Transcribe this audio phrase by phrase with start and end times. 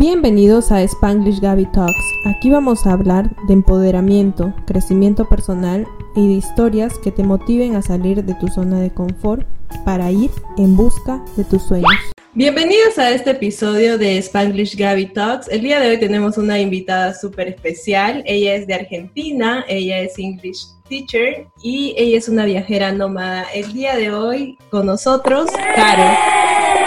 [0.00, 2.02] Bienvenidos a Spanglish Gaby Talks.
[2.24, 7.82] Aquí vamos a hablar de empoderamiento, crecimiento personal y de historias que te motiven a
[7.82, 9.46] salir de tu zona de confort
[9.84, 11.90] para ir en busca de tus sueños.
[12.32, 15.48] Bienvenidos a este episodio de Spanglish Gaby Talks.
[15.48, 18.22] El día de hoy tenemos una invitada súper especial.
[18.24, 23.44] Ella es de Argentina, ella es English teacher y ella es una viajera nómada.
[23.52, 26.16] El día de hoy con nosotros, Caro.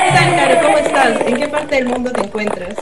[0.04, 0.62] ¿Qué tal, Caro?
[0.64, 1.28] ¿Cómo estás?
[1.28, 2.76] ¿En qué parte del mundo te encuentras?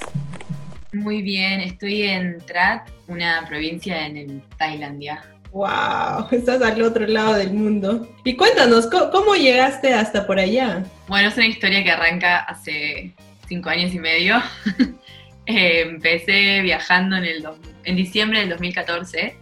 [0.93, 5.23] Muy bien, estoy en Trat, una provincia en Tailandia.
[5.51, 6.27] ¡Wow!
[6.31, 8.09] Estás al otro lado del mundo.
[8.25, 10.83] Y cuéntanos, ¿cómo, llegaste hasta por allá?
[11.07, 13.13] Bueno, es una historia que arranca hace
[13.47, 14.41] cinco años y medio.
[15.47, 17.43] Eh, empecé viajando en, el,
[17.83, 19.35] en diciembre del 2014,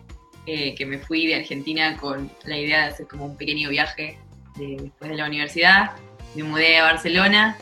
[0.45, 4.17] eh, que me fui de Argentina con la idea de hacer como un pequeño viaje
[4.55, 5.91] después de la universidad.
[6.35, 7.57] Me mudé a Barcelona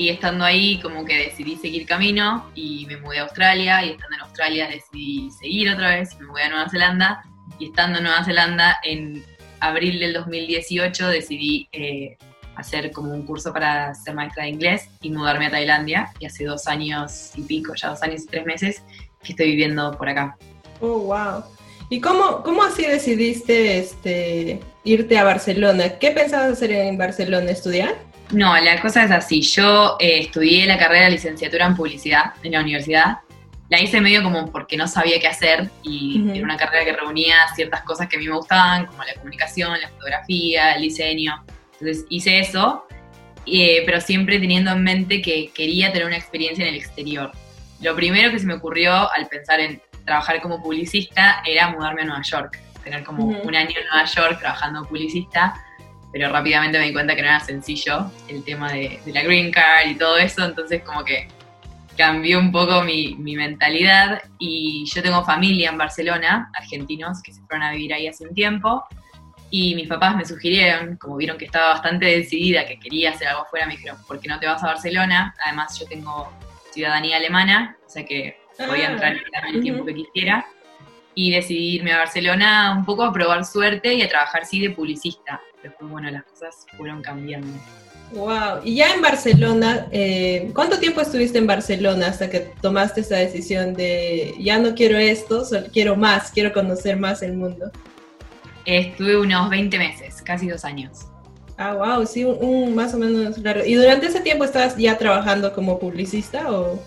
[0.00, 4.16] y estando ahí como que decidí seguir camino y me mudé a Australia y estando
[4.16, 7.22] en Australia decidí seguir otra vez y me mudé a Nueva Zelanda
[7.58, 9.22] y estando en Nueva Zelanda en
[9.60, 12.16] abril del 2018 decidí eh,
[12.56, 16.44] hacer como un curso para ser maestra de inglés y mudarme a Tailandia y hace
[16.46, 18.82] dos años y pico, ya dos años y tres meses
[19.22, 20.38] que estoy viviendo por acá.
[20.80, 21.44] Oh, wow.
[21.90, 25.98] ¿Y cómo, cómo así decidiste este, irte a Barcelona?
[25.98, 27.50] ¿Qué pensabas hacer en Barcelona?
[27.50, 28.09] ¿Estudiar?
[28.32, 29.42] No, la cosa es así.
[29.42, 33.18] Yo eh, estudié la carrera de licenciatura en publicidad en la universidad.
[33.68, 37.36] La hice medio como porque no sabía qué hacer y era una carrera que reunía
[37.54, 41.44] ciertas cosas que a mí me gustaban, como la comunicación, la fotografía, el diseño.
[41.74, 42.86] Entonces hice eso,
[43.46, 47.30] eh, pero siempre teniendo en mente que quería tener una experiencia en el exterior.
[47.80, 52.04] Lo primero que se me ocurrió al pensar en trabajar como publicista era mudarme a
[52.06, 55.54] Nueva York, tener como un año en Nueva York trabajando publicista
[56.12, 59.88] pero rápidamente me di cuenta que no era sencillo el tema de, la green card
[59.88, 61.28] y todo eso, entonces como que
[61.96, 64.22] cambió un poco mi, mentalidad.
[64.38, 68.34] Y yo tengo familia en Barcelona, argentinos que se fueron a vivir ahí hace un
[68.34, 68.84] tiempo
[69.50, 73.42] y mis papás me sugirieron, como vieron que estaba bastante decidida, que quería hacer algo
[73.42, 75.34] afuera, me dijeron, ¿por qué no te vas a Barcelona?
[75.44, 76.32] Además yo tengo
[76.72, 79.16] ciudadanía alemana, o sea que podía ah, entrar
[79.52, 80.46] el tiempo que quisiera
[81.20, 84.70] y decidí irme a Barcelona un poco a probar suerte y a trabajar sí de
[84.70, 87.46] publicista después, bueno, las cosas fueron cambiando.
[88.12, 93.16] Wow, y ya en Barcelona, eh, ¿cuánto tiempo estuviste en Barcelona hasta que tomaste esa
[93.16, 97.70] decisión de ya no quiero esto, solo quiero más, quiero conocer más el mundo?
[98.64, 101.00] Estuve unos 20 meses, casi dos años.
[101.58, 103.64] Ah, wow, sí, un, más o menos largo.
[103.66, 106.82] ¿Y durante ese tiempo estabas ya trabajando como publicista o...?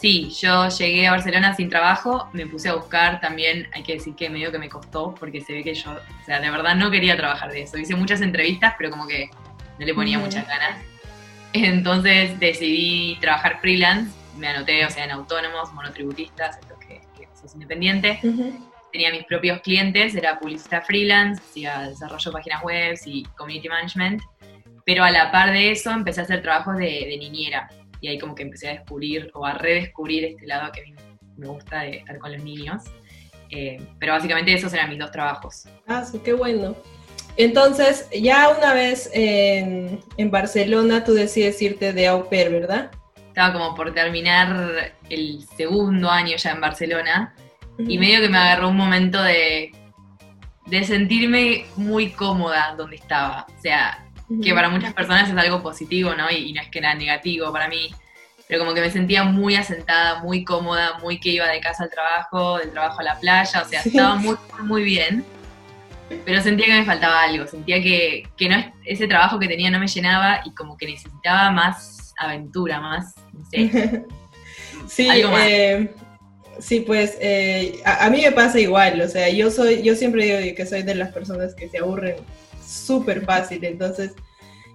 [0.00, 4.14] Sí, yo llegué a Barcelona sin trabajo, me puse a buscar también, hay que decir
[4.14, 6.88] que medio que me costó, porque se ve que yo, o sea, de verdad no
[6.88, 7.76] quería trabajar de eso.
[7.78, 9.28] Hice muchas entrevistas, pero como que
[9.76, 10.80] no le ponía muchas ganas.
[11.52, 17.54] Entonces decidí trabajar freelance, me anoté, o sea, en autónomos, monotributistas, esto que, que sos
[17.54, 18.20] independiente.
[18.92, 24.22] Tenía mis propios clientes, era publicista freelance, hacía desarrollo de páginas web y community management.
[24.86, 27.68] Pero a la par de eso empecé a hacer trabajos de, de niñera
[28.00, 30.94] y ahí como que empecé a descubrir o a redescubrir este lado que a mí
[31.36, 32.84] me gusta de estar con los niños.
[33.50, 35.64] Eh, pero básicamente esos eran mis dos trabajos.
[35.86, 36.76] Ah, sí, qué bueno.
[37.36, 42.90] Entonces, ya una vez en, en, Barcelona, tú decides irte de au pair, ¿verdad?
[43.28, 47.34] Estaba como por terminar el segundo año ya en Barcelona
[47.78, 49.70] y medio que me agarró un momento de,
[50.66, 53.46] de sentirme muy cómoda donde estaba.
[53.56, 54.04] O sea,
[54.42, 56.30] que para muchas personas es algo positivo, ¿no?
[56.30, 57.90] Y, no es que era negativo para mí,
[58.46, 61.90] pero como que me sentía muy asentada, muy cómoda, muy que iba de casa al
[61.90, 65.24] trabajo, del trabajo a la playa, o sea, estaba muy, muy bien,
[66.24, 69.78] pero sentía que me faltaba algo, sentía que, que no ese trabajo que tenía no
[69.78, 74.04] me llenaba y como que necesitaba más aventura, más, no sé.
[74.88, 75.90] sí, Eh,
[76.58, 80.24] sí, pues eh, a, a, mí me pasa igual, o sea, yo soy, yo siempre
[80.24, 82.16] digo que soy de las personas que se aburren
[82.68, 83.64] súper fácil.
[83.64, 84.12] Entonces,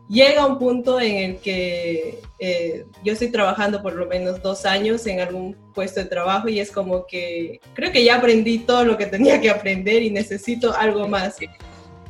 [0.09, 5.05] llega un punto en el que eh, yo estoy trabajando por lo menos dos años
[5.07, 8.97] en algún puesto de trabajo y es como que creo que ya aprendí todo lo
[8.97, 11.37] que tenía que aprender y necesito algo más.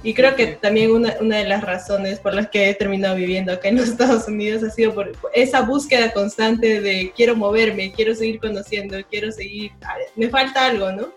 [0.06, 3.54] Y creo que también una, una de las razones por las que he terminado viviendo
[3.54, 8.14] acá en los Estados Unidos ha sido por esa búsqueda constante de quiero moverme, quiero
[8.14, 9.72] seguir conociendo, quiero seguir,
[10.16, 11.08] me falta algo, ¿no?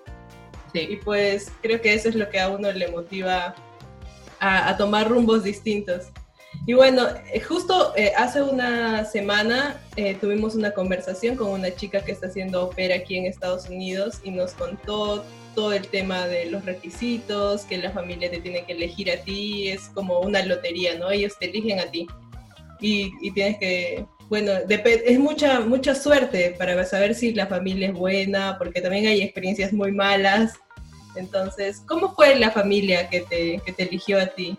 [0.72, 0.86] Sí.
[0.90, 3.54] Y pues creo que eso es lo que a uno le motiva
[4.46, 6.06] a, tomar rumbos distintos.
[6.66, 12.02] Y bueno, eh, justo eh, hace una semana eh, tuvimos una conversación con una chica
[12.02, 16.46] que está haciendo ópera aquí en Estados Unidos y nos contó todo el tema de
[16.46, 20.98] los requisitos, que la familia te tiene que elegir a ti, es como una lotería,
[20.98, 21.10] ¿no?
[21.10, 22.06] Ellos te eligen a ti
[22.80, 27.94] y, y tienes que bueno, es mucha, mucha suerte para saber si la familia es
[27.94, 30.54] buena, porque también hay experiencias muy malas.
[31.16, 34.58] Entonces, ¿cómo fue la familia que te, que te eligió a ti?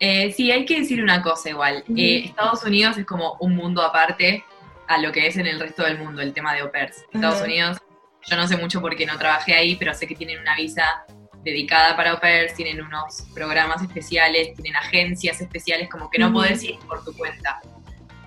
[0.00, 1.84] Eh, sí, hay que decir una cosa igual.
[1.96, 4.44] Eh, Estados Unidos es como un mundo aparte
[4.86, 7.04] a lo que es en el resto del mundo, el tema de au pairs.
[7.12, 7.78] Estados Unidos,
[8.26, 11.04] yo no sé mucho porque no trabajé ahí, pero sé que tienen una visa
[11.42, 16.62] dedicada para au pairs, tienen unos programas especiales, tienen agencias especiales, como que no podés
[16.64, 17.60] ir por tu cuenta.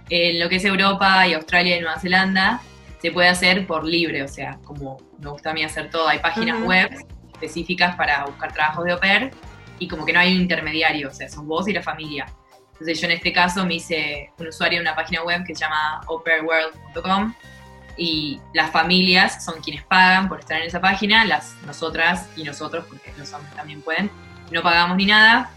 [0.10, 2.62] En lo que es Europa y Australia y Nueva Zelanda,
[3.02, 6.20] se puede hacer por libre, o sea, como me gusta a mí hacer todo, hay
[6.20, 6.90] páginas web
[7.38, 9.32] específicas para buscar trabajos de au pair
[9.80, 12.26] y como que no hay un intermediario, o sea, son vos y la familia.
[12.74, 15.62] Entonces yo en este caso me hice un usuario de una página web que se
[15.62, 17.34] llama operaworld.com
[17.98, 22.86] y las familias son quienes pagan por estar en esa página, las nosotras y nosotros,
[22.88, 24.12] porque los hombres también pueden,
[24.52, 25.50] no pagamos ni nada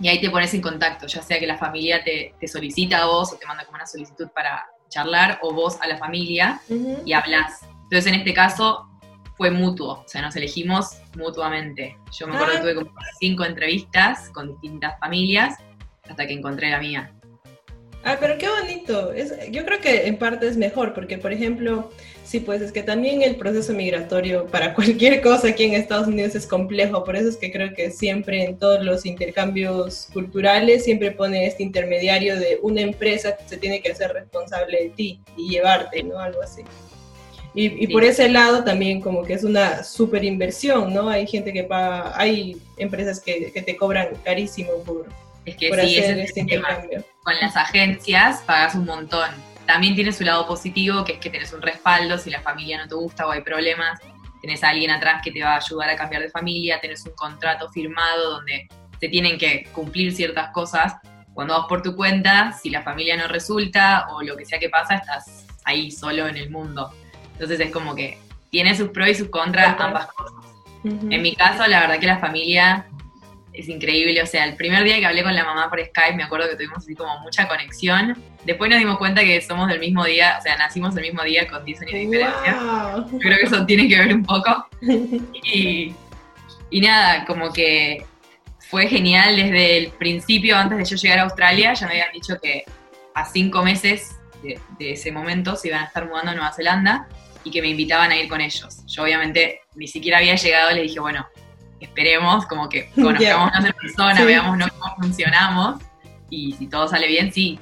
[0.00, 3.32] y ahí te pones en contacto, ya sea que la familia te, solicita a vos
[3.32, 6.60] o te manda como una solicitud para charlar o vos a la familia
[7.04, 7.62] y hablas.
[7.82, 8.89] Entonces en este caso
[9.40, 11.96] fue mutuo, o sea, nos elegimos mutuamente.
[12.18, 15.56] Yo me acuerdo que tuve como cinco entrevistas con distintas familias
[16.06, 17.14] hasta que encontré la mía.
[18.04, 19.14] Ah, pero qué bonito.
[19.50, 21.90] yo creo que en parte es mejor, porque por ejemplo,
[22.22, 26.34] sí, pues es que también el proceso migratorio para cualquier cosa aquí en Estados Unidos
[26.34, 27.02] es complejo.
[27.02, 31.62] Por eso es que creo que siempre en todos los intercambios culturales siempre pone este
[31.62, 36.18] intermediario de una empresa que se tiene que hacer responsable de ti y llevarte, ¿no?
[36.18, 36.62] Algo así.
[37.52, 41.08] Y, por ese lado también como que es una super inversión, ¿no?
[41.08, 45.08] Hay gente que paga, hay empresas que, te cobran carísimo por,
[45.44, 47.04] es que sí, hacer este intercambio.
[47.22, 49.30] Con las agencias pagas un montón.
[49.66, 52.88] También tiene su lado positivo, que es que tenés un respaldo si la familia no
[52.88, 54.00] te gusta o hay problemas.
[54.40, 57.12] Tenés a alguien atrás que te va a ayudar a cambiar de familia, tenés un
[57.12, 58.68] contrato firmado donde
[59.00, 60.94] te tienen que cumplir ciertas cosas.
[61.34, 64.68] Cuando vas por tu cuenta, si la familia no resulta o lo que sea que
[64.68, 66.92] pasa, estás ahí solo en el mundo.
[67.40, 68.18] Entonces es como que
[68.50, 70.34] tiene sus pros y sus contras ambas cosas.
[70.84, 72.86] En mi caso, la verdad que la familia
[73.54, 74.22] es increíble.
[74.22, 76.56] O sea, el primer día que hablé con la mamá por Skype, me acuerdo que
[76.56, 78.22] tuvimos así como mucha conexión.
[78.44, 81.48] Después nos dimos cuenta que somos del mismo día, o sea, nacimos el mismo día
[81.48, 82.58] con 10 años de diferencia.
[83.10, 84.66] Yo creo que eso tiene que ver un poco.
[85.42, 85.94] Y,
[86.68, 88.04] y nada, como que
[88.58, 92.38] fue genial desde el principio, antes de yo llegar a Australia, ya me habían dicho
[92.38, 92.64] que
[93.14, 97.08] a cinco meses de, de ese momento se iban a estar mudando a Nueva Zelanda
[97.44, 98.84] y que me invitaban a ir con ellos.
[98.86, 101.26] Yo obviamente ni siquiera había llegado, le dije, bueno,
[101.80, 105.80] esperemos, como que conozcamos en persona, veamos cómo funcionamos
[106.30, 107.58] y si todo sale bien, sí.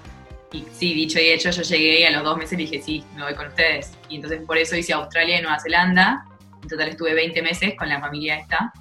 [0.53, 3.23] Y sí, dicho y hecho, yo llegué y a los dos meses dije, sí, me
[3.23, 3.93] voy con ustedes.
[4.09, 6.25] Y entonces por eso hice Australia y Nueva Zelanda.
[6.63, 8.73] En total estuve 20 meses con la familia esta.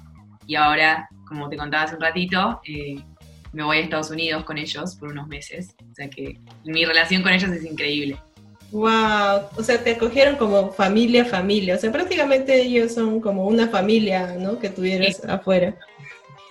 [0.46, 2.96] Y ahora, como te contaba hace un ratito, eh,
[3.52, 5.74] me voy a Estados Unidos con ellos por unos meses.
[5.90, 8.18] O sea que mi relación con ellos es increíble.
[8.70, 13.68] Wow, o sea, te acogieron como familia, familia, o sea, prácticamente ellos son como una
[13.68, 14.58] familia, ¿no?
[14.58, 15.74] Que tuvieras afuera.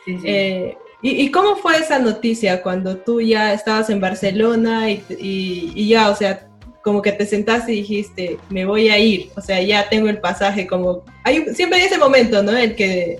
[0.07, 6.15] Eh, ¿y, cómo fue esa noticia cuando tú ya estabas en Barcelona y, ya, o
[6.15, 6.47] sea,
[6.83, 10.19] como que te sentaste y dijiste, me voy a ir, o sea, ya tengo el
[10.19, 12.57] pasaje, como, hay, siempre hay ese momento, ¿no?
[12.57, 13.19] El que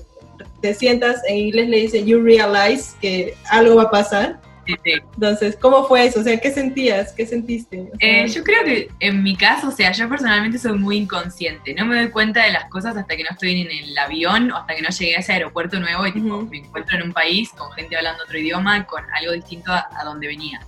[0.61, 4.39] te sientas, en inglés le dice, you realize que algo va a pasar.
[4.67, 6.19] Entonces, ¿cómo fue eso?
[6.19, 7.13] O sea, ¿qué sentías?
[7.13, 7.89] ¿Qué sentiste?
[7.99, 11.73] Eh, yo creo que en mi caso, o sea, yo personalmente soy muy inconsciente.
[11.73, 14.57] No me doy cuenta de las cosas hasta que no estoy en el avión o
[14.57, 17.71] hasta que no llegué a ese aeropuerto nuevo y me encuentro en un país con
[17.71, 20.59] gente hablando otro idioma, con algo distinto a, a donde venía.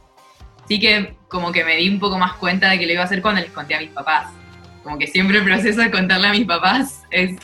[0.63, 3.05] Así que como que me di un poco más cuenta de que lo iba a
[3.05, 4.27] hacer cuando les conté a mis papás.
[4.83, 7.35] Como que siempre el proceso de contarle a mis papás es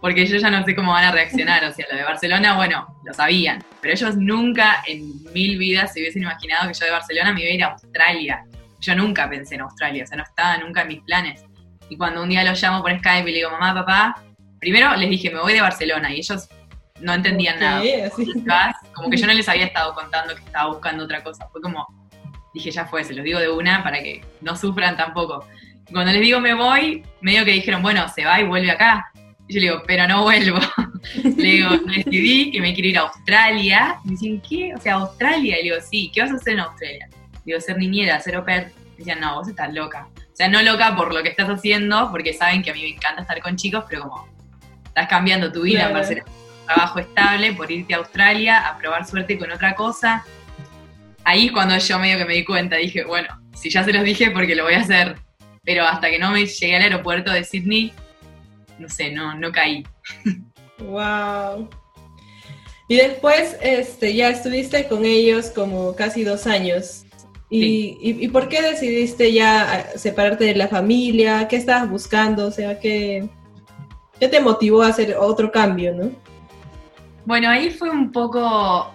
[0.00, 1.64] porque yo ya no sé cómo van a reaccionar.
[1.64, 6.00] O sea, lo de Barcelona, bueno, lo sabían, pero ellos nunca en mil vidas se
[6.00, 8.44] hubiesen imaginado que yo de Barcelona me iba a ir a Australia.
[8.80, 11.44] Yo nunca pensé en Australia, o sea, no estaba nunca en mis planes.
[11.90, 14.22] Y cuando un día los llamo por Skype y le digo, mamá, papá,
[14.58, 16.48] primero les dije, me voy de Barcelona, y ellos
[17.00, 17.82] no entendían nada.
[18.94, 21.48] Como que yo no les había estado contando que estaba buscando otra cosa.
[21.50, 21.86] Fue como,
[22.54, 25.46] dije, ya fue, se los digo de una para que no sufran tampoco.
[25.92, 29.10] cuando les digo me voy, medio que dijeron, bueno, se va y vuelve acá.
[29.50, 30.60] Y yo le digo, pero no vuelvo.
[31.24, 33.98] le digo, decidí que me quiero ir a Australia.
[34.04, 34.72] Y me dicen, ¿qué?
[34.76, 35.58] O sea, Australia.
[35.58, 37.08] Y le digo, sí, ¿qué vas a hacer en Australia?
[37.10, 38.66] Le digo, ser niñera, ser au pair.
[38.92, 40.06] Me decían, no, vos estás loca.
[40.16, 42.90] O sea, no loca por lo que estás haciendo, porque saben que a mí me
[42.90, 44.28] encanta estar con chicos, pero como
[44.84, 49.04] estás cambiando tu vida para hacer un trabajo estable, por irte a Australia, a probar
[49.04, 50.24] suerte con otra cosa.
[51.24, 54.04] Ahí es cuando yo medio que me di cuenta, dije, bueno, si ya se los
[54.04, 55.16] dije, porque lo voy a hacer.
[55.64, 57.92] Pero hasta que no me llegué al aeropuerto de Sydney,
[58.80, 59.84] no sé, no, no caí.
[60.78, 61.68] Wow.
[62.88, 67.04] Y después este, ya estuviste con ellos como casi dos años.
[67.52, 71.48] ¿Y, y, por qué decidiste ya separarte de la familia?
[71.48, 72.46] ¿Qué estabas buscando?
[72.46, 73.28] O sea, ¿qué,
[74.20, 76.12] ¿qué te motivó a hacer otro cambio, no?
[77.26, 78.92] Bueno, ahí fue un poco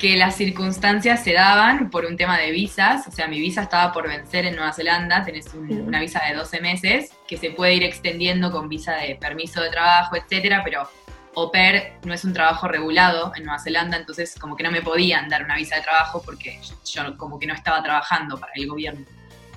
[0.00, 3.92] que las circunstancias se daban por un tema de visas, o sea, mi visa estaba
[3.92, 7.84] por vencer en Nueva Zelanda, tenés una visa de 12 meses que se puede ir
[7.84, 10.88] extendiendo con visa de permiso de trabajo, etcétera, pero
[11.36, 14.80] au pair no es un trabajo regulado en Nueva Zelanda, entonces como que no me
[14.80, 18.66] podían dar una visa de trabajo porque yo, como que no estaba trabajando para el
[18.68, 19.04] gobierno.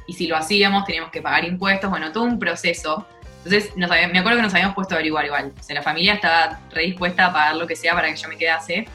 [0.07, 3.07] Y si lo hacíamos teníamos que pagar impuestos, bueno, todo un proceso.
[3.45, 5.53] Entonces me acuerdo que nos habíamos puesto a averiguar igual.
[5.57, 8.38] O sea, la familia estaba redispuesta a pagar lo que sea para que yo me
[8.38, 8.85] quedase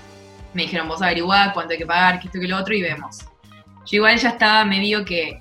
[0.59, 3.21] me dijeron, vos averiguá cuánto hay que pagar, que esto que lo otro, y vemos.
[3.87, 5.41] Yo igual ya estaba medio que,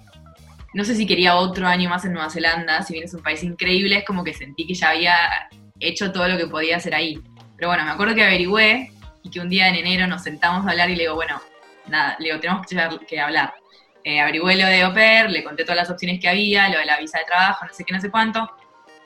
[0.75, 3.41] no sé si quería otro año más en Nueva Zelanda, si bien es un país
[3.41, 5.15] increíble, es como que sentí que ya había
[5.79, 7.19] hecho todo lo que podía hacer ahí.
[7.55, 8.91] Pero bueno, me acuerdo que averigüé
[9.23, 11.41] y que un día en enero nos sentamos a hablar y le digo, bueno,
[11.87, 12.67] nada, le digo, tenemos
[13.07, 13.55] que hablar.
[14.03, 16.99] Eh, averigüé lo de Oper, le conté todas las opciones que había, lo de la
[16.99, 18.47] visa de trabajo, no sé qué, no sé cuánto.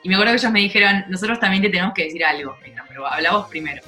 [0.02, 2.54] Y me acuerdo que ellos me dijeron, nosotros también te tenemos que decir algo,
[2.86, 3.82] pero hablamos primero.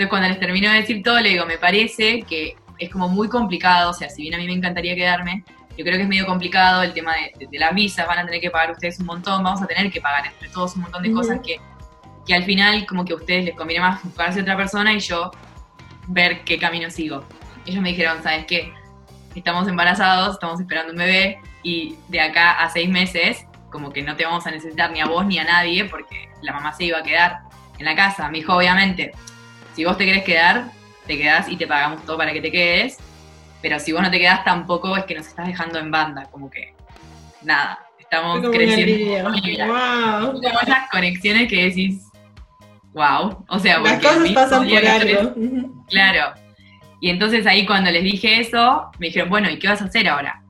[0.00, 3.28] Entonces cuando les termino de decir todo, le digo, me parece que es como muy
[3.28, 5.44] complicado, o sea, si bien a mí me encantaría quedarme,
[5.76, 8.48] yo creo que es medio complicado el tema de, las visas, van a tener que
[8.48, 11.40] pagar ustedes un montón, vamos a tener que pagar entre todos un montón de cosas
[11.44, 11.60] que,
[12.26, 15.32] que al final como que a ustedes les conviene más buscarse otra persona y yo
[16.06, 17.22] ver qué camino sigo.
[17.66, 18.72] Ellos me dijeron, ¿sabes qué?
[19.34, 24.16] Estamos embarazados, estamos esperando un bebé y de acá a seis meses como que no
[24.16, 26.96] te vamos a necesitar ni a vos ni a nadie porque la mamá se iba
[26.96, 27.40] a quedar
[27.78, 28.30] en la casa.
[28.30, 29.12] Me dijo, obviamente,
[29.74, 30.70] si vos te querés quedar,
[31.06, 32.98] te quedás y te pagamos todo para que te quedes.
[33.62, 36.50] Pero si vos no te quedás, tampoco es que nos estás dejando en banda, como
[36.50, 36.74] que
[37.42, 39.30] nada, estamos creciendo.
[39.66, 40.32] Wow.
[40.32, 42.02] Como esas conexiones que decís,
[42.92, 43.44] wow.
[43.48, 45.34] O sea, las cosas pasan por algo.
[45.88, 46.34] Claro.
[47.00, 50.08] Y entonces ahí cuando les dije eso, me dijeron, bueno, ¿y qué vas a hacer
[50.08, 50.42] ahora?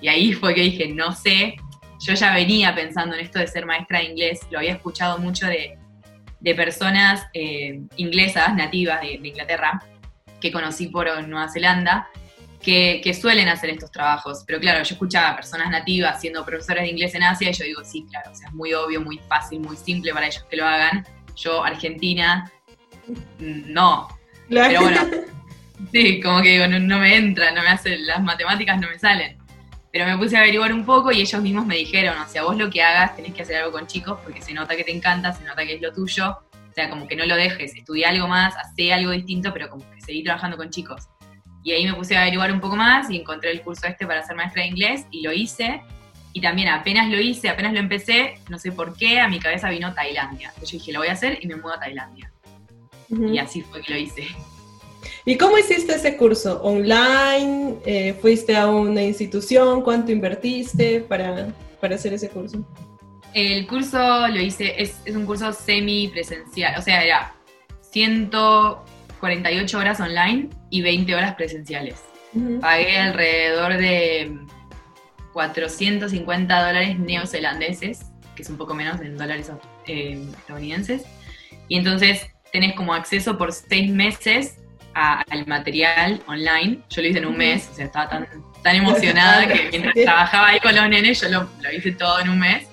[0.00, 1.56] Y ahí fue que dije, no sé.
[2.00, 5.46] Yo ya venía pensando en esto de ser maestra de inglés, lo había escuchado mucho
[5.46, 5.78] de,
[6.42, 9.80] de personas eh, inglesas, nativas de, Inglaterra,
[10.40, 12.08] que conocí por Nueva Zelanda,
[12.60, 14.42] que, suelen hacer estos trabajos.
[14.44, 17.64] Pero claro, yo escuchaba a personas nativas siendo profesores de inglés en Asia y yo
[17.64, 20.56] digo, sí, claro, o sea, es muy obvio, muy fácil, muy simple para ellos que
[20.56, 21.06] lo hagan.
[21.36, 22.50] Yo, Argentina,
[23.38, 24.08] no.
[24.48, 25.00] Pero bueno,
[25.92, 28.98] sí, como que digo, no, no me entra, no me hace, las matemáticas no me
[28.98, 29.38] salen.
[29.92, 32.56] Pero me puse a averiguar un poco y ellos mismos me dijeron, o sea, vos
[32.56, 35.32] lo que hagas tenés que hacer algo con chicos porque se nota que te encanta,
[35.34, 36.30] se nota que es lo tuyo.
[36.30, 39.88] O sea, como que no lo dejes, estudia algo más, hace algo distinto, pero como
[39.90, 41.08] que seguí trabajando con chicos.
[41.62, 44.22] Y ahí me puse a averiguar un poco más y encontré el curso este para
[44.22, 45.82] ser maestra de inglés y lo hice.
[46.32, 49.68] Y también apenas lo hice, apenas lo empecé, no sé por qué, a mi cabeza
[49.68, 50.48] vino Tailandia.
[50.48, 52.32] Entonces yo dije, lo voy a hacer y me mudo a Tailandia.
[53.10, 54.26] Y así fue que lo hice.
[55.24, 56.62] ¿Y cómo hiciste ese curso?
[56.62, 57.76] ¿Online?
[57.84, 59.82] Eh, ¿Fuiste a una institución?
[59.82, 62.64] ¿Cuánto invertiste para, hacer ese curso?
[63.34, 67.34] El curso lo hice, es, un curso semi-presencial, o sea, era
[67.80, 72.02] 148 horas online y 20 horas presenciales.
[72.60, 74.38] Pagué alrededor de
[75.32, 79.50] 450 dólares neozelandeses, que es un poco menos en dólares
[79.86, 81.04] eh, estadounidenses.
[81.68, 84.61] Y entonces tenés como acceso por seis meses
[84.94, 86.80] al material online.
[86.90, 88.28] Yo lo hice en un mes, o sea, estaba tan,
[88.62, 92.38] tan emocionada que mientras trabajaba ahí con los nenes, yo lo, hice todo en un
[92.38, 92.68] mes.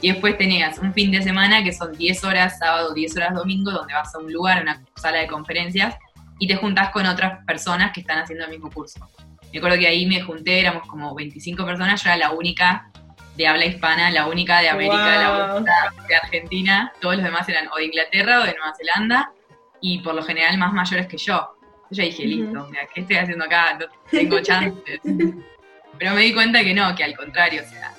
[0.00, 3.70] Y después tenías un fin de semana que son 10 horas sábado, 10 horas domingo,
[3.70, 5.96] donde vas a un lugar, a una sala de conferencias,
[6.38, 9.08] y te juntas con otras personas que están haciendo el mismo curso.
[9.50, 12.90] Me acuerdo que ahí me junté, éramos como 25 personas, yo era la única
[13.36, 17.68] de habla hispana, la única de América, la única de Argentina, todos los demás eran
[17.72, 19.32] o de Inglaterra o de Nueva Zelanda,
[19.80, 21.54] y por lo general más mayores que yo.
[21.94, 23.78] Yo dije, listo, ¿qué estoy haciendo acá?
[23.78, 25.00] No tengo chances.
[25.98, 27.94] Pero me di cuenta que no, que al contrario, o sea,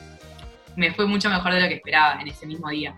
[0.75, 2.95] me fue mucho mejor de lo que esperaba en ese mismo día.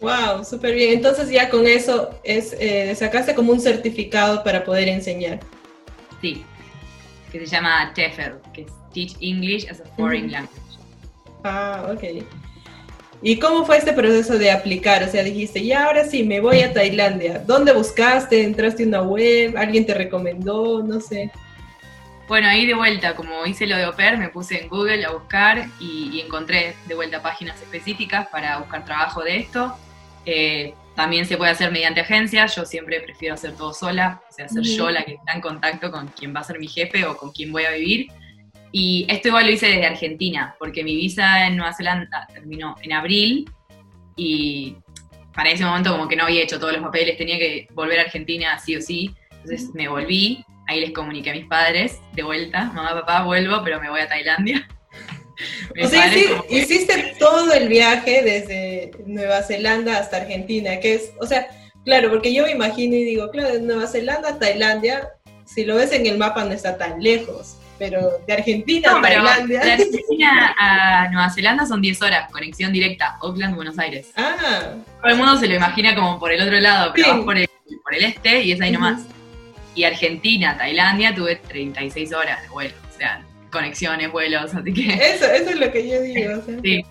[0.00, 0.92] Wow, súper bien.
[0.92, 5.40] Entonces ya con eso es eh, sacaste como un certificado para poder enseñar.
[6.20, 6.44] Sí,
[7.32, 10.60] que se llama TEFL, que es Teach English as a Foreign Language.
[11.44, 12.24] Ah, ok.
[13.22, 15.02] ¿Y cómo fue este proceso de aplicar?
[15.02, 17.38] O sea, dijiste, ya ahora sí, me voy a Tailandia.
[17.38, 18.44] ¿Dónde buscaste?
[18.44, 19.56] ¿Entraste a una web?
[19.56, 20.82] ¿Alguien te recomendó?
[20.82, 21.30] No sé.
[22.28, 25.68] Bueno, ahí de vuelta, como hice lo de Oper, me puse en Google a buscar
[25.78, 29.76] y, encontré de vuelta páginas específicas para buscar trabajo de esto.
[30.24, 34.48] Eh, también se puede hacer mediante agencias, yo siempre prefiero hacer todo sola, o sea,
[34.48, 37.16] ser yo la que está en contacto con quien va a ser mi jefe o
[37.16, 38.08] con quien voy a vivir.
[38.72, 42.92] Y esto igual lo hice desde Argentina, porque mi visa en Nueva Zelanda terminó en
[42.92, 43.50] abril
[44.16, 44.76] y
[45.34, 48.02] para ese momento como que no había hecho todos los papeles, tenía que volver a
[48.02, 52.64] Argentina sí o sí, entonces me volví ahí les comuniqué a mis padres de vuelta,
[52.74, 54.68] mamá, papá, vuelvo, pero me voy a Tailandia.
[55.82, 56.10] o sea,
[56.48, 61.46] hiciste todo el viaje desde Nueva Zelanda hasta Argentina, que es, o sea,
[61.84, 65.08] claro, porque yo me imagino y digo, claro, de Nueva Zelanda a Tailandia,
[65.44, 69.60] si lo ves en el mapa no está tan lejos, pero de Argentina a Tailandia.
[69.60, 74.12] De Argentina a Nueva Zelanda son 10 horas, conexión directa, Auckland, Buenos Aires.
[74.16, 74.74] Ah.
[75.00, 77.48] Todo el mundo se lo imagina como por el otro lado, pero vas por el,
[77.82, 79.02] por el este y es ahí nomás.
[79.74, 84.94] Y Argentina, Tailandia, tuve 36 horas de vuelo, o sea, conexiones, vuelos, así que...
[84.94, 86.42] Eso, eso es lo que yo digo.
[86.62, 86.84] Sí.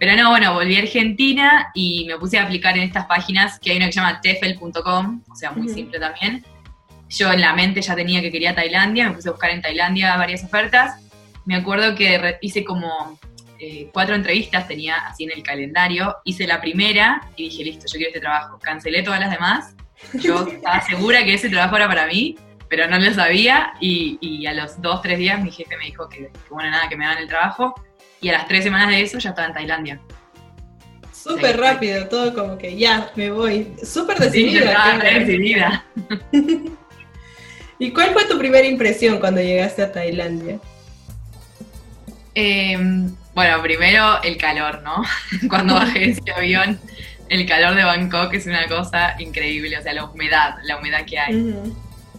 [0.00, 3.70] Pero no, bueno, volví a Argentina y me puse a aplicar en estas páginas, que
[3.70, 6.44] hay una que se llama tefel.com, o sea, muy simple también.
[7.08, 10.16] Yo en la mente ya tenía que quería Tailandia, me puse a buscar en Tailandia
[10.16, 11.00] varias ofertas.
[11.44, 13.18] Me acuerdo que hice como
[13.58, 16.16] eh, cuatro entrevistas, tenía así en el calendario.
[16.24, 18.58] Hice la primera y dije, listo, yo quiero este trabajo.
[18.60, 19.74] Cancelé todas las demás.
[20.14, 22.36] Yo estaba segura que ese trabajo era para mí,
[22.68, 23.72] pero no lo sabía.
[23.80, 27.04] Y, a los dos, tres días mi jefe me dijo que, bueno, nada, que me
[27.04, 27.74] daban el trabajo.
[28.20, 30.00] Y a las tres semanas de eso ya estaba en Tailandia.
[31.12, 33.72] Súper rápido, todo como que ya, me voy.
[33.82, 35.00] Súper decidida.
[35.00, 35.84] Sí, decidida.
[37.78, 40.60] ¿Y cuál fue tu primera impresión cuando llegaste a Tailandia?
[42.34, 45.02] Em, bueno, primero el calor, ¿no?
[45.48, 46.78] Cuando bajé ese avión,
[47.28, 51.18] el calor de Bangkok es una cosa increíble, o sea, la humedad, la humedad que
[51.18, 51.54] hay.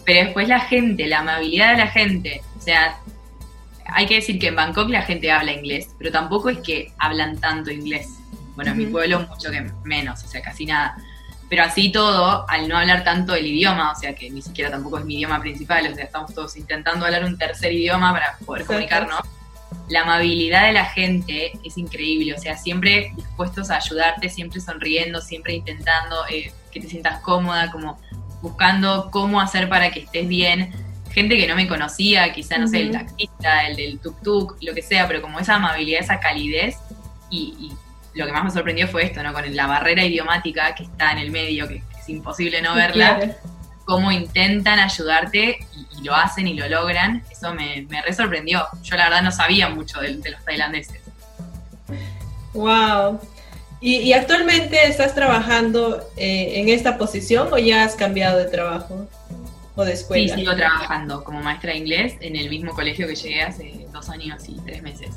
[0.06, 2.98] Pero después la gente, la amabilidad de la gente, o sea,
[3.88, 7.40] hay que decir que en Bangkok la gente habla inglés, pero tampoco es que hablan
[7.40, 8.10] tanto inglés.
[8.56, 10.96] Bueno, en mi pueblo mucho que menos, o sea, casi nada.
[11.56, 15.00] Pero así todo, al no hablar tanto el idioma, o sea que ni siquiera tampoco
[15.00, 18.66] es mi idioma principal, o sea, estamos todos intentando hablar un tercer idioma para poder
[18.66, 19.22] comunicarnos.
[19.88, 25.22] La amabilidad de la gente es increíble, o sea, siempre dispuestos a ayudarte, siempre sonriendo,
[25.22, 28.02] siempre intentando eh, que te sientas cómoda, como
[28.42, 30.74] buscando cómo hacer para que estés bien.
[31.12, 34.82] Gente que no me conocía, quizá, no sé, el taxista, el del tuk-tuk, lo que
[34.82, 36.76] sea, pero como esa amabilidad, esa calidez
[37.30, 37.72] y
[38.16, 39.34] lo que más me sorprendió fue esto, ¿no?
[39.34, 43.36] Con la barrera idiomática que está en el medio, que es imposible no verla,
[43.84, 48.66] cómo intentan ayudarte y, lo hacen y lo logran, eso me, me re sorprendió.
[48.84, 51.02] Yo la verdad no sabía mucho de, los tailandeses.
[52.54, 53.20] Wow.
[53.82, 59.08] ¿Y, actualmente estás trabajando eh, en esta posición o ya has cambiado de trabajo
[59.76, 60.34] o de escuela?
[60.34, 64.10] Sí, sigo trabajando como maestra de inglés en el mismo colegio que llegué hace dos
[64.10, 65.10] años y tres meses.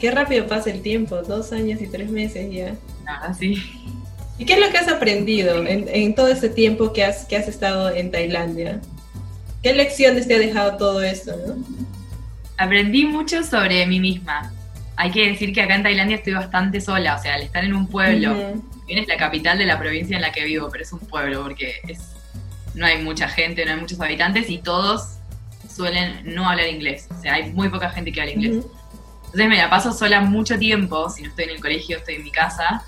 [0.00, 2.74] Qué rápido pasa el tiempo, dos años y tres meses ya.
[3.06, 3.62] Ah, sí.
[4.38, 7.46] ¿Y qué es lo que has aprendido en, todo ese tiempo que has, que has
[7.46, 8.80] estado en Tailandia?
[9.62, 11.34] ¿Qué lecciones te ha dejado todo esto?
[12.56, 14.50] Aprendí mucho sobre mí misma.
[14.96, 17.74] Hay que decir que acá en Tailandia estoy bastante sola, o sea, al estar en
[17.74, 18.34] un pueblo,
[18.86, 21.42] bien es la capital de la provincia en la que vivo, pero es un pueblo
[21.42, 21.98] porque es,
[22.74, 25.18] no hay mucha gente, no hay muchos habitantes y todos
[25.68, 27.06] suelen no hablar inglés.
[27.10, 28.64] O sea, hay muy poca gente que habla inglés.
[29.30, 32.24] Entonces me la paso sola mucho tiempo, si no estoy en el colegio, estoy en
[32.24, 32.82] mi casa,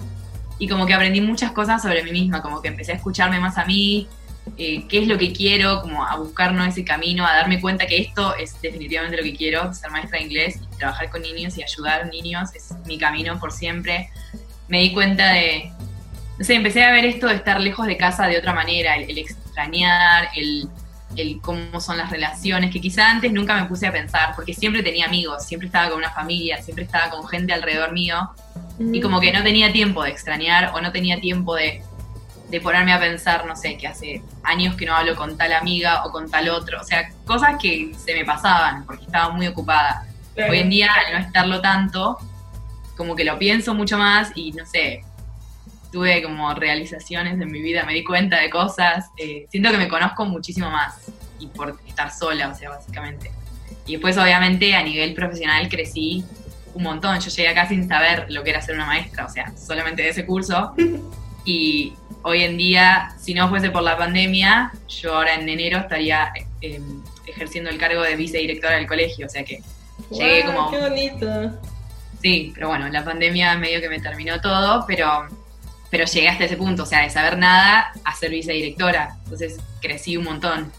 [0.58, 3.58] y como que aprendí muchas cosas sobre mí misma, como que empecé a escucharme más
[3.58, 4.08] a mí,
[4.58, 7.98] eh, qué es lo que quiero, como a buscar ese camino, a darme cuenta que
[7.98, 11.62] esto es definitivamente lo que quiero, ser maestra de inglés y trabajar con niños y
[11.62, 14.10] ayudar a niños es mi camino por siempre.
[14.66, 15.70] Me di cuenta de,
[16.38, 19.16] no sé, empecé a ver esto de estar lejos de casa de otra manera, el
[19.16, 20.68] extrañar, el
[21.16, 24.82] el cómo son las relaciones, que quizá antes nunca me puse a pensar, porque siempre
[24.82, 28.30] tenía amigos, siempre estaba con una familia, siempre estaba con gente alrededor mío,
[28.78, 31.82] y como que no tenía tiempo de extrañar o no tenía tiempo de,
[32.48, 36.04] de ponerme a pensar, no sé, que hace años que no hablo con tal amiga
[36.04, 40.06] o con tal otro, o sea, cosas que se me pasaban porque estaba muy ocupada.
[40.36, 42.18] Hoy en día, al no estarlo tanto,
[42.96, 45.04] como que lo pienso mucho más y no sé,
[45.92, 49.88] tuve como realizaciones en mi vida, me di cuenta de cosas, eh, siento que me
[49.88, 50.94] conozco muchísimo más
[51.38, 53.30] y por estar sola, o sea, básicamente.
[53.86, 56.24] Y después obviamente a nivel profesional crecí
[56.74, 59.52] un montón, yo llegué acá sin saber lo que era ser una maestra, o sea,
[59.56, 60.74] solamente de ese curso.
[61.44, 66.32] Y hoy en día, si no fuese por la pandemia, yo ahora en enero estaría
[66.60, 69.60] em, ejerciendo el cargo de vicedirectora del colegio, o sea que
[70.12, 70.70] llegué como...
[70.70, 71.58] ¡Qué bonito!
[72.20, 75.26] Sí, pero bueno, la pandemia medio que me terminó todo, pero
[75.92, 79.14] pero llegué hasta ese punto, o sea, de saber nada a ser vicedirectora.
[79.24, 80.72] Entonces crecí un montón.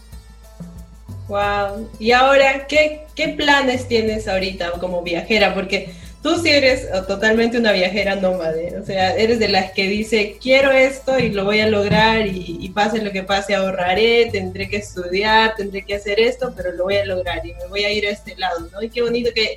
[1.28, 1.88] Wow.
[2.00, 5.54] Y ahora, ¿qué, ¿qué planes tienes ahorita como viajera?
[5.54, 10.36] Porque tú sí eres totalmente una viajera nómade, o sea, eres de las que dice,
[10.42, 14.68] quiero esto y lo voy a lograr y, y, pase lo que pase, ahorraré, tendré
[14.68, 17.92] que estudiar, tendré que hacer esto, pero lo voy a lograr y me voy a
[17.92, 18.82] ir a este lado, ¿no?
[18.82, 19.54] Y qué bonito que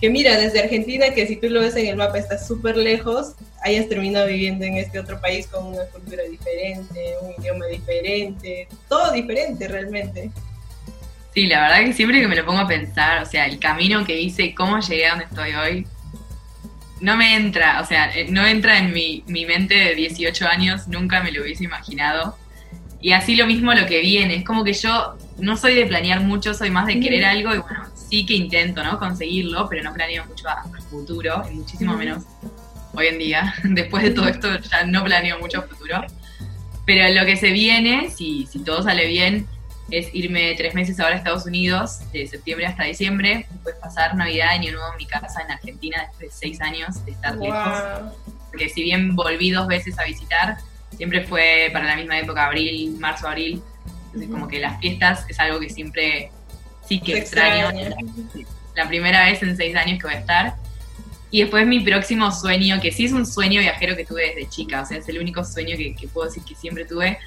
[0.00, 3.34] que mira, desde Argentina, que si tú lo ves en el mapa está súper lejos,
[3.62, 9.12] hayas terminado viviendo en este otro país con una cultura diferente, un idioma diferente, todo
[9.12, 10.30] diferente realmente.
[11.32, 14.04] Sí, la verdad que siempre que me lo pongo a pensar, o sea, el camino
[14.04, 15.86] que hice, cómo llegué a donde estoy hoy,
[17.00, 20.88] no me entra, o sea, eh, no entra en mi, mi mente de 18 años,
[20.88, 22.36] nunca me lo hubiese imaginado.
[23.00, 26.20] Y así lo mismo lo que viene, es como que yo no soy de planear
[26.20, 28.98] mucho, soy más de querer algo y bueno, sí que intento, ¿no?
[28.98, 32.24] Conseguirlo, pero no planeo mucho a, futuro, y muchísimo menos
[32.94, 33.54] hoy en día.
[33.64, 36.04] Después de todo esto ya no planeo mucho a futuro.
[36.84, 39.46] Pero lo que se viene, si, si todo sale bien,
[39.90, 44.52] es irme tres meses ahora a Estados Unidos, de septiembre hasta diciembre, después pasar Navidad
[44.52, 48.12] y Año Nuevo en mi casa en Argentina después de seis años de estar lejos.
[48.50, 50.56] Porque si bien volví dos veces a visitar,
[50.96, 53.62] siempre fue para la misma época, abril, marzo, abril.
[54.06, 56.30] Entonces, como que las fiestas es algo que siempre
[56.88, 57.70] sí que extraño.
[58.74, 60.56] La, primera vez en seis años que voy a estar.
[61.30, 64.82] Y después mi próximo sueño, que sí es un sueño viajero que tuve desde chica,
[64.82, 67.18] o sea, es el único sueño que, que puedo decir que siempre tuve,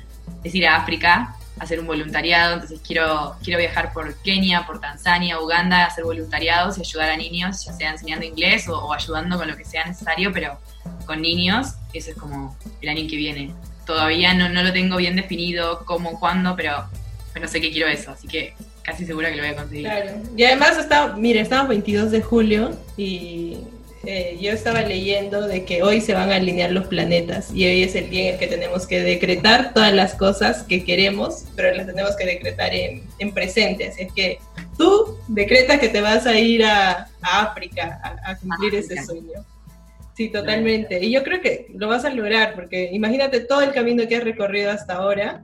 [0.43, 5.39] es ir a África, hacer un voluntariado, entonces quiero, quiero viajar por Kenia, por Tanzania,
[5.39, 9.57] Uganda, hacer voluntariados y ayudar a niños, ya sea enseñando inglés o, ayudando con lo
[9.57, 10.57] que sea necesario, pero
[11.05, 13.53] con niños, eso es como el año que viene.
[13.85, 16.85] Todavía no, no lo tengo bien definido cómo, cuándo, pero,
[17.33, 18.53] pero sé que quiero eso, así que
[18.89, 19.85] casi segura que lo voy a conseguir.
[19.85, 20.11] Claro.
[20.35, 23.57] Y además, está, mire, estamos 22 de julio y
[24.05, 27.83] eh, yo estaba leyendo de que hoy se van a alinear los planetas y hoy
[27.83, 31.75] es el día en el que tenemos que decretar todas las cosas que queremos, pero
[31.75, 33.89] las tenemos que decretar en, en presente.
[33.89, 34.39] Así es que
[34.77, 39.45] tú decretas que te vas a ir a, África a, cumplir ese sueño.
[40.15, 41.03] Sí, totalmente.
[41.03, 44.23] Y yo creo que lo vas a lograr, porque imagínate todo el camino que has
[44.23, 45.43] recorrido hasta ahora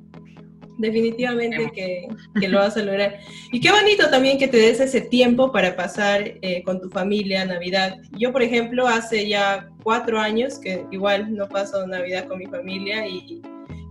[0.78, 2.08] definitivamente que,
[2.48, 3.20] lo vas a lograr.
[3.52, 7.46] Y qué bonito también que te des ese tiempo para pasar eh, con tu familia
[7.46, 7.98] Navidad.
[8.18, 13.08] Yo, por ejemplo, hace ya cuatro años que igual no paso Navidad con mi familia
[13.08, 13.42] y,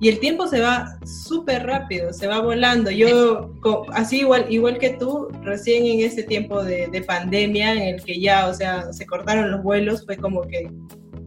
[0.02, 2.90] el tiempo se va súper rápido, se va volando.
[2.90, 3.54] Yo,
[3.94, 8.20] así igual, igual que tú, recién en ese tiempo de, de pandemia en el que
[8.20, 10.68] ya, o sea, se cortaron los vuelos, fue como que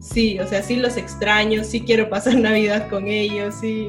[0.00, 3.88] sí, o sea, sí los extraño, sí quiero pasar Navidad con ellos, sí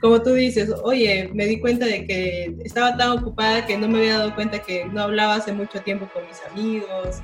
[0.00, 3.98] como tú dices, oye, me di cuenta de que estaba tan ocupada que no me
[3.98, 7.20] había dado cuenta que no hablaba hace mucho tiempo con mis amigos.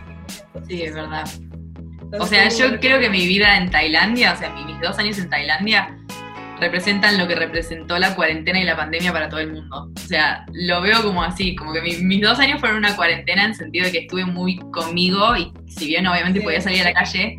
[0.69, 1.25] sí, es verdad.
[2.19, 5.31] o sea, yo creo que mi vida en Tailandia, o sea, mis dos años en
[5.31, 5.97] Tailandia,
[6.61, 9.91] representan lo que representó la cuarentena y la pandemia para todo el mundo.
[9.95, 13.55] O sea, lo veo como así, como que mis dos años fueron una cuarentena en
[13.55, 17.39] sentido de que estuve muy conmigo y si bien obviamente podía salir a la calle,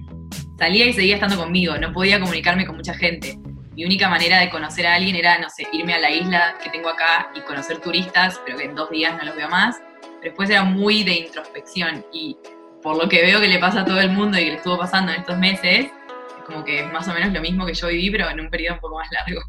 [0.58, 3.38] salía y seguía estando conmigo, no podía comunicarme con mucha gente
[3.78, 6.72] mi única manera de conocer a alguien era, no sé, irme a la isla que
[6.72, 9.80] tengo acá y conocer turistas, pero que en dos días no los veo más.
[10.24, 12.36] Después era muy de introspección y
[12.82, 14.80] por lo que veo que le pasa a todo el mundo y que le estuvo
[14.80, 17.90] pasando en estos meses, es como que es más o menos lo mismo que yo
[17.90, 19.42] viví, pero en un periodo un poco más largo.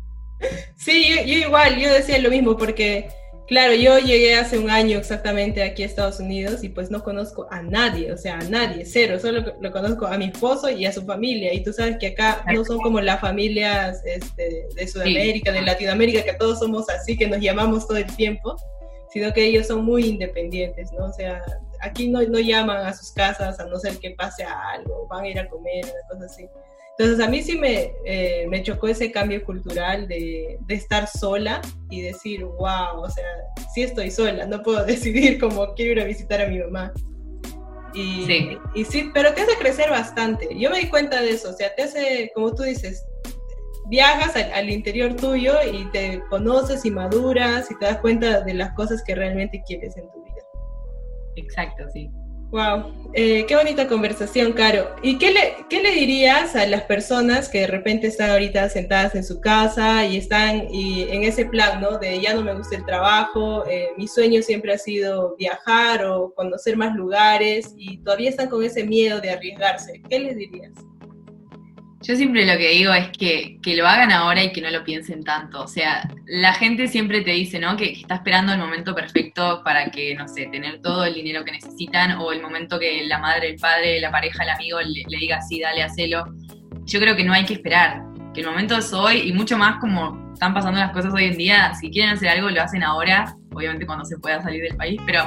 [0.76, 3.08] Sí, yo igual, yo decía lo mismo porque
[3.48, 7.48] Claro, yo llegué hace un año exactamente aquí a Estados Unidos y pues no conozco
[7.50, 10.92] a nadie, o sea, a nadie, cero, solo lo conozco a mi esposo y a
[10.92, 11.54] su familia.
[11.54, 16.24] Y tú sabes que acá no son como las familias este, de Sudamérica, de Latinoamérica,
[16.24, 18.54] que todos somos así, que nos llamamos todo el tiempo,
[19.10, 21.06] sino que ellos son muy independientes, ¿no?
[21.06, 21.42] O sea,
[21.80, 25.28] aquí no, no llaman a sus casas a no ser que pase algo, van a
[25.28, 26.46] ir a comer, una cosa así.
[26.98, 31.62] Entonces a mí sí me, eh, me chocó ese cambio cultural de, de, estar sola
[31.90, 33.24] y decir, wow, o sea,
[33.72, 36.92] sí estoy sola, no puedo decidir cómo quiero ir a visitar a mi mamá.
[37.94, 38.58] Y sí.
[38.74, 40.48] y sí, pero te hace crecer bastante.
[40.58, 43.04] Yo me di cuenta de eso, o sea, te hace, como tú dices,
[43.88, 48.54] viajas al, al, interior tuyo y te conoces y maduras y te das cuenta de
[48.54, 50.42] las cosas que realmente quieres en tu vida.
[51.36, 52.10] Exacto, sí.
[52.50, 54.96] Wow, eh, qué bonita conversación, Caro.
[55.02, 59.14] ¿Y qué le, qué le dirías a las personas que de repente están ahorita sentadas
[59.14, 61.98] en su casa y están y en ese plan, ¿no?
[61.98, 66.32] De ya no me gusta el trabajo, eh, mi sueño siempre ha sido viajar o
[66.34, 70.00] conocer más lugares y todavía están con ese miedo de arriesgarse.
[70.08, 70.72] ¿Qué les dirías?
[72.00, 75.24] Yo siempre lo que digo es que, lo hagan ahora y que no lo piensen
[75.24, 75.62] tanto.
[75.62, 77.76] O sea, la gente siempre te dice, ¿no?
[77.76, 81.52] Que, está esperando el momento perfecto para que, no sé, tener todo el dinero que
[81.52, 85.40] necesitan o el momento que la madre, el padre, la pareja, el amigo le, diga,
[85.42, 86.24] sí, dale, hacelo.
[86.84, 89.78] Yo creo que no hay que esperar, que el momento es hoy y mucho más
[89.80, 91.74] como están pasando las cosas hoy en día.
[91.74, 95.24] Si quieren hacer algo, lo hacen ahora, obviamente cuando se pueda salir del país, pero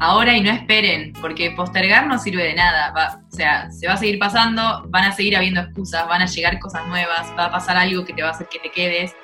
[0.00, 3.20] ahora y no esperen, porque postergar no sirve de nada.
[3.30, 6.58] o sea, se va a seguir pasando, van a seguir habiendo excusas, van a llegar
[6.58, 9.14] cosas nuevas, va a pasar algo que te va a hacer que te quedes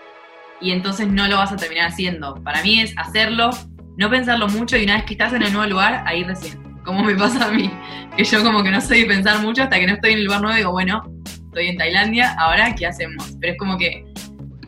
[0.61, 2.35] y entonces no lo vas a terminar haciendo.
[2.43, 3.51] Para mí es hacerlo,
[3.97, 6.62] no pensarlo mucho y una vez que estás en el nuevo lugar, ahí recién.
[6.85, 7.71] Como me pasa a mí,
[8.17, 10.41] que yo como que no de pensar mucho hasta que no estoy en el lugar
[10.41, 13.37] nuevo y digo, bueno, estoy en Tailandia, ahora ¿qué hacemos?
[13.41, 14.05] Pero es como que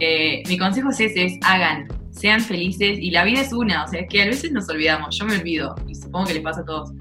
[0.00, 1.86] eh, mi consejo es ese, es hagan,
[2.18, 5.16] sean felices y la vida es una, o sea, es que a veces nos olvidamos,
[5.16, 6.92] yo me olvido y supongo que les pasa a todos.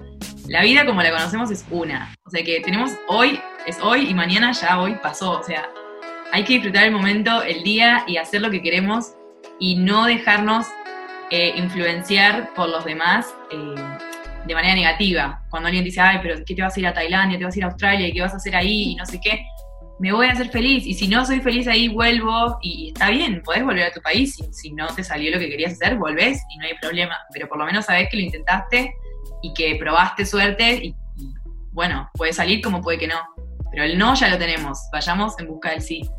[0.48, 4.14] La vida como la conocemos es una, o sea que tenemos hoy, es hoy y
[4.14, 5.68] mañana ya hoy pasó, o sea,
[6.32, 9.14] hay que disfrutar el momento, el día y hacer lo que queremos
[9.60, 10.68] y no dejarnos
[11.32, 13.76] eh, influenciar por los demás eh,
[14.46, 15.42] de manera negativa.
[15.50, 17.38] Cuando alguien dice, ay, pero ¿qué te vas a ir a Tailandia?
[17.38, 18.08] ¿Te vas a ir a Australia?
[18.08, 18.92] ¿Y qué vas a hacer ahí?
[18.92, 19.46] Y no sé qué.
[20.00, 20.86] Me voy a hacer feliz.
[20.86, 22.58] Y si no soy feliz ahí, vuelvo.
[22.62, 24.38] Y, está bien, podés volver a tu país.
[24.52, 27.18] Si, no te salió lo que querías hacer, volvés y no hay problema.
[27.34, 28.94] Pero por lo menos sabés que lo intentaste
[29.42, 30.76] y que probaste suerte.
[30.84, 31.34] Y, y
[31.72, 33.20] bueno, puede salir como puede que no.
[33.72, 34.80] Pero el no ya lo tenemos.
[34.92, 36.10] Vayamos en busca del sí.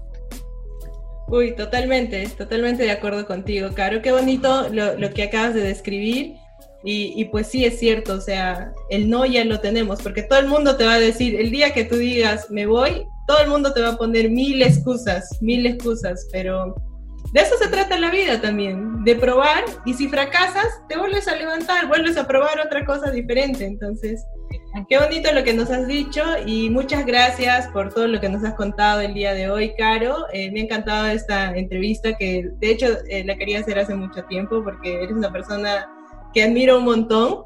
[1.30, 4.00] Uy, totalmente, totalmente de acuerdo contigo, Caro.
[4.00, 6.36] Qué bonito lo, que acabas de describir.
[6.84, 10.46] Y, pues sí, es cierto, o sea, el no ya lo tenemos, porque todo el
[10.46, 13.72] mundo te va a decir, el día que tú digas me voy, todo el mundo
[13.72, 16.76] te va a poner mil excusas, mil excusas, pero
[17.32, 21.36] de eso se trata la vida también, de probar y si fracasas, te vuelves a
[21.36, 23.66] levantar, vuelves a probar otra cosa diferente.
[23.66, 24.24] Entonces,
[24.88, 28.42] qué bonito lo que nos has dicho y muchas gracias por todo lo que nos
[28.44, 30.26] has contado el día de hoy, Caro.
[30.32, 34.22] Eh, me ha encantado esta entrevista que de hecho eh, la quería hacer hace mucho
[34.24, 35.86] tiempo porque eres una persona
[36.32, 37.44] que admiro un montón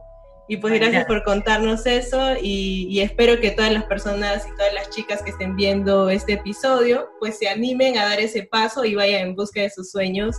[0.49, 4.91] y pues gracias por contarnos eso y, espero que todas las personas y todas las
[4.91, 9.29] chicas que estén viendo este episodio pues se animen a dar ese paso y vayan
[9.29, 10.37] en busca de sus sueños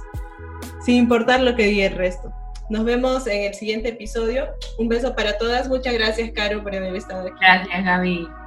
[0.86, 2.32] sin importar lo que diga el resto.
[2.70, 4.48] Nos vemos en el siguiente episodio.
[4.78, 5.68] Un beso para todas.
[5.68, 7.38] Muchas gracias, Caro, por haber estado aquí.
[7.42, 8.43] Gracias, Gaby.